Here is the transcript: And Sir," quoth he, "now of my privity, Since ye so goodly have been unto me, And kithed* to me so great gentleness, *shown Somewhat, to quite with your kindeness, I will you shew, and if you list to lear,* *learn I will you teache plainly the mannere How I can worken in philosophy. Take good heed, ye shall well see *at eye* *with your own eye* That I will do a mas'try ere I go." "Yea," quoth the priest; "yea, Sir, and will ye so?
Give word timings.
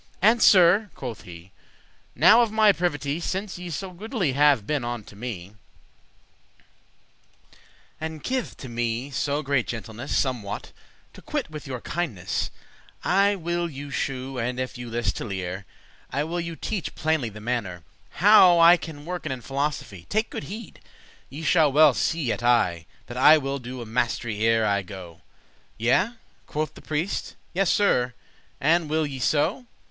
And 0.19 0.41
Sir," 0.41 0.89
quoth 0.95 1.21
he, 1.25 1.51
"now 2.15 2.41
of 2.41 2.51
my 2.51 2.71
privity, 2.71 3.19
Since 3.19 3.59
ye 3.59 3.69
so 3.69 3.91
goodly 3.91 4.31
have 4.33 4.65
been 4.65 4.83
unto 4.83 5.15
me, 5.15 5.53
And 7.99 8.23
kithed* 8.23 8.57
to 8.57 8.67
me 8.67 9.11
so 9.11 9.43
great 9.43 9.67
gentleness, 9.67 10.09
*shown 10.13 10.21
Somewhat, 10.39 10.71
to 11.13 11.21
quite 11.21 11.51
with 11.51 11.67
your 11.67 11.81
kindeness, 11.81 12.49
I 13.03 13.35
will 13.35 13.69
you 13.69 13.91
shew, 13.91 14.39
and 14.39 14.59
if 14.59 14.75
you 14.75 14.89
list 14.89 15.17
to 15.17 15.23
lear,* 15.25 15.51
*learn 15.53 15.65
I 16.09 16.23
will 16.23 16.39
you 16.39 16.55
teache 16.55 16.95
plainly 16.95 17.29
the 17.29 17.39
mannere 17.39 17.83
How 18.25 18.57
I 18.59 18.77
can 18.77 19.05
worken 19.05 19.29
in 19.31 19.41
philosophy. 19.41 20.07
Take 20.09 20.31
good 20.31 20.45
heed, 20.45 20.79
ye 21.29 21.43
shall 21.43 21.71
well 21.71 21.93
see 21.93 22.31
*at 22.33 22.41
eye* 22.41 22.71
*with 22.71 22.75
your 22.75 22.81
own 22.81 22.85
eye* 22.85 22.85
That 23.05 23.17
I 23.17 23.37
will 23.37 23.59
do 23.59 23.81
a 23.83 23.85
mas'try 23.85 24.39
ere 24.41 24.65
I 24.65 24.81
go." 24.81 25.21
"Yea," 25.77 26.13
quoth 26.47 26.73
the 26.73 26.81
priest; 26.81 27.35
"yea, 27.53 27.65
Sir, 27.65 28.15
and 28.59 28.89
will 28.89 29.05
ye 29.05 29.19
so? 29.19 29.67